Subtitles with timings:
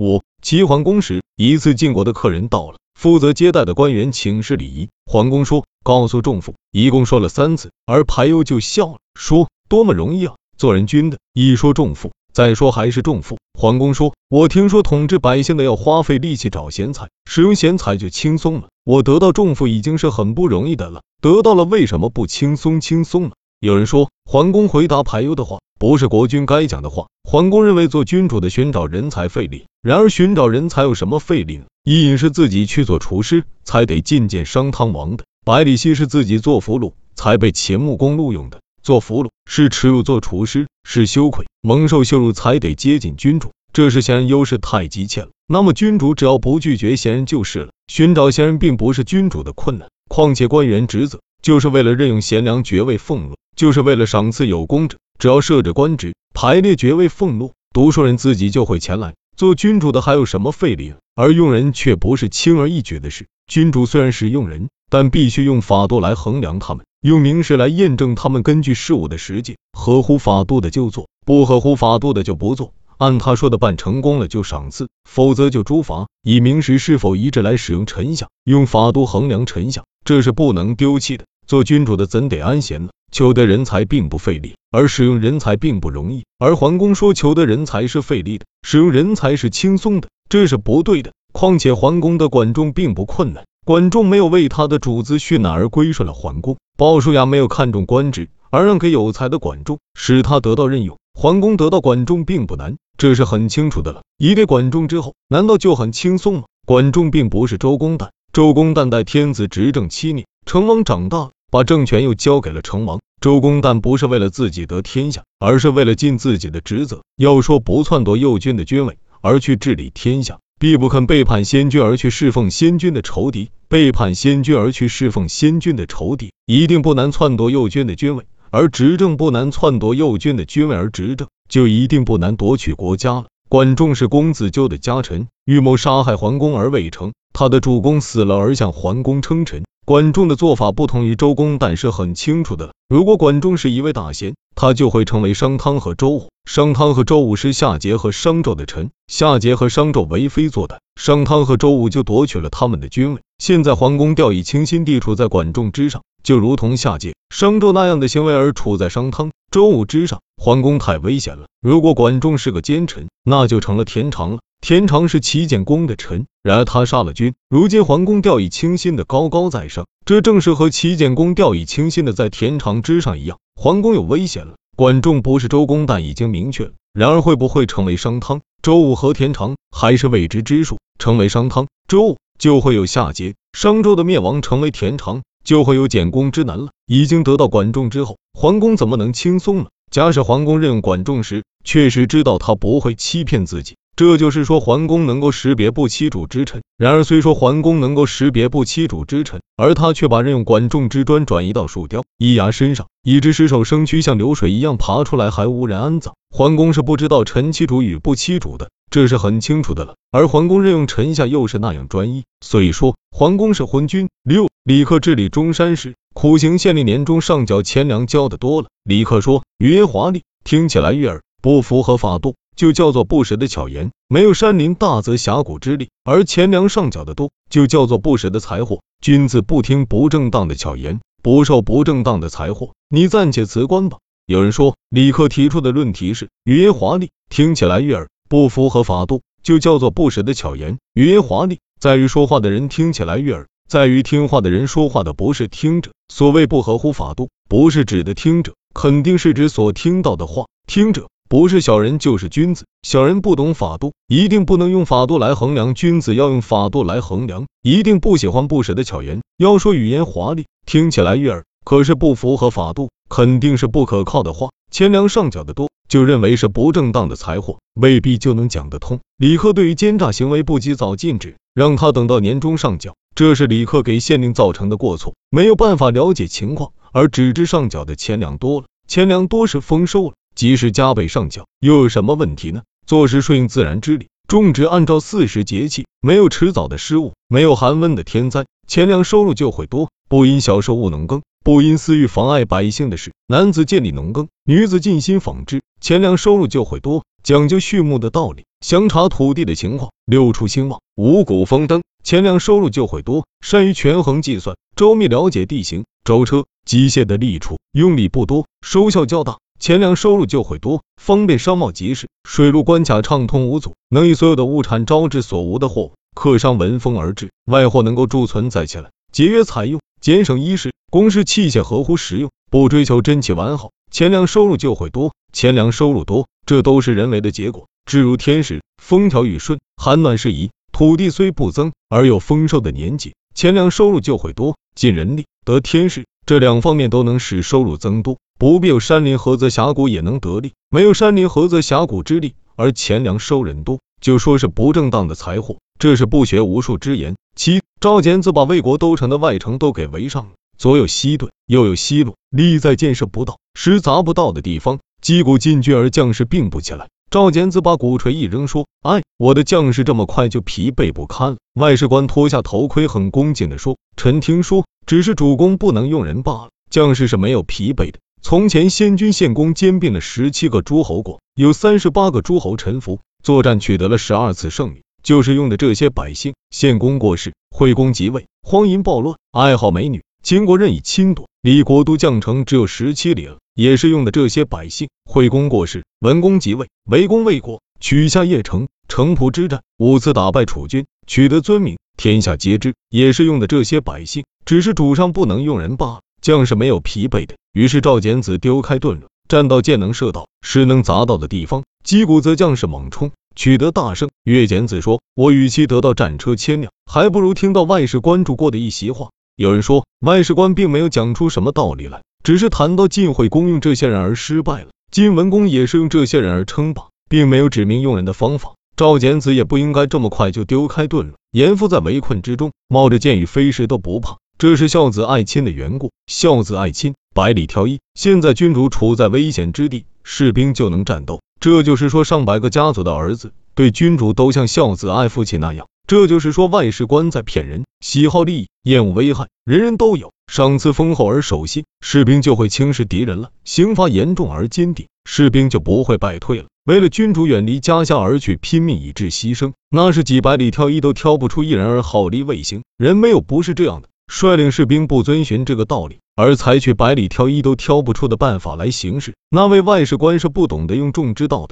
[0.00, 4.88] 五齐桓公时，一次晋国的客人到了，负责接待的官员请示礼仪。
[5.04, 13.36] 桓公说：“告诉仲父。”一共说了三次，而排忧就笑了，说：“多么容易啊，做人君的。”一说仲父，再说还是仲父。
[13.52, 18.68] 桓公说：“我听说统治百姓的要花费力气找贤才，使用贤才就轻松了。
[18.84, 27.06] 我得到仲父已经是很不容易的了，得到了为什么不轻松轻松呢？”有人说，桓公回答排忧的话不是国君该讲的话。
[27.24, 31.64] 桓公认为做君主的寻找人才费力，然而寻找人才有什么费力呢？
[31.84, 38.60] 伊尹是自己去做厨师，才得觐见商汤王的；百里奚是自己做俘虏，才被秦穆公录用的。
[38.82, 43.50] 做俘虏是耻辱，做厨师是羞愧，蒙受羞辱才得接近君主。
[43.72, 45.28] 这是贤人优势太急切了。
[45.48, 47.70] 那么君主只要不拒绝贤人就是了。
[47.88, 53.36] 寻找贤人并不是君主的困难，况且官员职责就是为了任用贤良爵位俸禄。
[53.56, 59.12] 就是为了赏赐有功者，只要设置官职，排列爵位俸禄，读书人自己就会前来。
[59.36, 60.94] 做君主的还有什么费力？
[61.14, 63.26] 而用人却不是轻而易举的事。
[63.46, 68.42] 君主虽然是用人，但必须用法度来衡量他们，用名实来验证他们。
[68.42, 72.72] 根据事物的实际，合乎法度的就做，不合乎法度的就不做。
[72.96, 76.06] 按他说的办，成功了就赏赐，否则就诛罚。
[76.22, 81.26] 以明实是否一致来使用臣相，用法度衡量臣相，这是不能丢弃的。
[81.46, 82.90] 做君主的怎得安闲呢？
[83.10, 86.24] 求得人才并不费力，而使用人才并不容易。
[86.38, 91.12] 而桓公说求得人才是费力的，使用人才是轻松的，这是不对的。
[91.32, 96.56] 况且桓公的管仲并不困难，管仲没有为他的主子殉难而归顺了桓公。
[96.76, 100.98] 鲍叔牙没有看重官职而让给有才的管仲，使他得到任用。
[101.14, 104.02] 桓公得到管仲并不难，这是很清楚的了。
[104.18, 106.44] 一给管仲之后，难道就很轻松吗？
[106.66, 111.30] 管仲并不是周公旦，周公旦代天子执政七年，成王长大了。
[111.50, 117.02] 把政权又交给了成王周公，但不是为了自己得天下，而是为了尽自己的职责。
[117.16, 133.26] 要说不篡夺右军的君位而去治理天下，必不肯背叛先君而去侍奉先君的仇敌；背叛先君而去侍奉先君的仇敌，一定不难篡夺右军的君位而执政；不难篡夺右军的君位而执政，就一定不难夺取国家了。
[133.48, 139.64] 管仲是公子纠的家臣，预谋杀害桓公而未成，他的主公死了而向桓公称臣。
[139.90, 142.74] 管仲的做法不同于周公，但是很清楚的。
[142.88, 146.28] 如果管仲是一位大贤，他就会成为商汤和周武。
[146.44, 153.20] 商汤和周武是夏桀和商纣的臣，夏桀和商纣为非作歹，商汤和周武就夺取了他们的君位。
[153.38, 160.20] 现在桓公掉以轻心地处在管仲之上，就如同夏桀、商纣那样的行为而处在商汤、周武之上。
[160.36, 161.46] 桓公太危险了。
[161.60, 164.38] 如果管仲是个奸臣，那就成了田常了。
[164.60, 167.34] 田常是齐简公的臣，然而他杀了君。
[167.48, 173.38] 如今桓公掉以轻心的高高在上，这正是和齐简公掉以轻心的在田常之上一样。
[173.56, 174.54] 桓公有危险了。
[174.76, 176.72] 管仲不是周公，但已经明确了。
[176.92, 180.78] 然而会不会成为商汤、周武和田常，还是未知之数。
[180.98, 186.68] 成为商汤、周武，就会有夏桀、商周的灭亡；成为田常，就会有简公之难了。
[186.86, 189.66] 已经得到管仲之后，桓公怎么能轻松呢？
[189.90, 193.76] 假使桓公任管仲时，确实知道他不会欺骗自己。
[194.00, 196.62] 这就是说，桓公能够识别不欺主之臣。
[196.78, 206.14] 然而，虽说桓公能够识别不欺主之臣，而他却把任用管仲之专转移到树雕、易牙身上，以致尸首生蛆像流水一样爬出来，还无人安葬。
[206.30, 209.96] 桓公是不知道臣欺主与不欺主的，这是很清楚的了。
[210.10, 214.08] 而桓公任用臣下又是那样专一，所以说桓公是昏君。
[214.24, 218.68] 六，李克治理中山时，苦行县令年终上缴钱粮交的多了。
[218.82, 222.34] 李克说，语言华丽，听起来悦耳，不符合法度。
[222.60, 228.82] 就叫做不实的巧言，没有山林大泽峡谷之力；而钱粮上缴的多，就叫做不实的财货。
[229.00, 232.72] 君子不听不正当的巧言，不受不正当的财货。
[232.90, 233.96] 你暂且辞官吧。
[234.26, 240.76] 有人说，李克提出的论题是语言华丽，听起来悦耳，不符合法度，就叫做不实的巧言。
[240.92, 245.92] 语言华丽在于说话的人听起来悦耳，在于听话的人说话的不是听者。
[246.12, 250.44] 所谓不合乎法度，不是指的听者，肯定是指所听到的话。
[250.66, 251.08] 听者。
[251.30, 259.20] 不是小人就是君子，小人不懂法度，一定不能用法度来衡量；君子要用法度来衡量，一定不喜欢不舍的巧言。
[259.38, 264.48] 要说语言华丽，听起来悦耳，可是不符合法度，肯定是不可靠的话。
[264.72, 268.98] 钱粮上缴的多，就认为是不正当的财货，未必就能讲得通。
[269.16, 280.14] 李克对于奸诈行为不及早禁止，让他等到年终上缴，这是李克给县令造成的过错，没有办法了解情况，而只知上缴的钱粮多了，钱粮多是丰收了。
[280.40, 282.62] 即使加倍上缴，又有什么问题呢？
[282.86, 289.90] 做事顺应自然之理，种植按照四时节气，没有迟早的失误，没有寒温的天灾，钱粮收入就会多。
[290.08, 297.04] 不因小受务农耕，不因私欲妨碍百姓的事，男子建立农耕，女子尽心纺织，钱粮收入就会多。
[297.22, 303.26] 讲究畜牧的道理，详查土地的情况，六畜兴旺，五谷丰登，钱粮收入就会多。
[303.44, 310.82] 善于权衡计算，周密了解地形，舟车机械的利处，用力不多，收效较大，钱粮收入就会多。
[310.96, 325.12] 方便商贸集市，水陆关卡畅通无阻，能以所有的物产招致所无的货物，客商闻风而至，外货能够贮存在起来，节约采用，节省衣食，公事器械合乎实用，不追求真气完好，钱粮收入就会多。
[325.30, 327.68] 钱粮收入多，这都是人为的结果。
[327.84, 334.56] 至如天时，风调雨顺，寒暖适宜，土地虽不增，而有丰收的年纪，钱粮收入就会多。
[334.74, 338.18] 尽人力得天时，这两方面都能使收入增多。
[338.38, 347.16] 不必有山林河泽峡谷也能得利，没有山林河泽峡谷之力，而钱粮收人多，就说是不正当的财货，这是不学无术之言。
[347.34, 354.78] 七赵简子把魏国都城的外城都给围上了，左有西盾，右有西路，利在建设不到，实砸不到的地方。
[355.02, 356.86] 击鼓进军，而将士并不起来。
[357.10, 366.50] 赵简子把鼓槌一扔，说：“哎，我的将士这么快就疲惫不堪了。”外事官脱下头盔，很恭敬地说：“臣听说，只是主公不能用人罢了。
[366.70, 367.98] 将士是没有疲惫的。
[368.22, 376.34] 从前先军献公兼并了十七个诸侯国，有三十八个诸侯臣服，作战取得了十二次胜利，就是用的这些百姓。
[376.50, 384.88] 献公过世，惠公即位，荒淫暴乱，爱好美女，秦国任意侵夺，离国都绛城只有十七里了。”也是用的这些百姓。
[385.04, 388.68] 惠公过世，文公即位，围攻魏国，取下邺城。
[388.88, 392.72] 城濮之战五次打败楚军，取得尊名，天下皆知。
[392.88, 396.00] 也是用的这些百姓，只是主上不能用人罢了。
[396.22, 397.34] 将士没有疲惫的。
[397.52, 404.08] 于是赵简子丢开盾了，战到箭能射到，矢能砸到的地方，击鼓则将士猛冲，取得大胜。
[404.24, 412.00] 岳简子说：“我与其得到战车千辆，还不如听到外事关注过的一席话。”有人说，外事官并没有讲出什么道理来。
[412.22, 418.52] 只是谈到晋惠公用这些人而失败了，晋文公也是用这些人而称霸，并没有指明用人的方法。
[418.76, 421.14] 赵简子也不应该这么快就丢开盾了。
[421.32, 425.92] 严父在围困之中，冒着箭雨飞石都不怕，这是孝子爱亲的缘故。
[426.06, 427.80] 孝子爱亲，百里挑一。
[427.94, 435.66] 现在君主处在危险之地，士兵就能战斗，这就是说上百个家族的儿子对君主都像孝子爱父亲那样。
[435.90, 440.12] 这就是说外事官在骗人，喜好利益，厌恶危害，人人都有。
[440.30, 446.44] 赏赐丰厚而守信，士兵就会轻视敌人了；刑罚严重而坚定，士兵就不会败退了。
[446.64, 452.62] 为了君主远离家乡而去拼命以致牺牲，那是几百里挑一都挑不出一人而好利未行。
[452.78, 453.88] 人没有不是这样的。
[454.06, 461.48] 率领士兵不遵循这个道理，而采取百里挑一都挑不出的办法来行事，那位外事官是不懂得用众之道的。